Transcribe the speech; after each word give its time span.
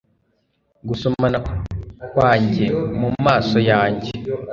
gusomana 0.87 1.37
kwanjye 2.11 2.65
mumaso 2.99 3.57
yanjye 3.69 4.11